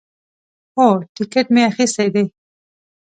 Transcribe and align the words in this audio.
هو، 0.75 0.87
ټیکټ 1.15 1.45
می 1.53 1.61
اخیستی 1.71 2.07
دی 2.13 2.25